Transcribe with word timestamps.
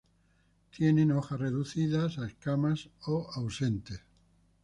Tienen 0.75 1.11
hojas 1.11 1.39
reducidas 1.39 2.17
a 2.17 2.25
escamas 2.25 2.89
o 3.05 3.29
ausentes. 3.35 4.01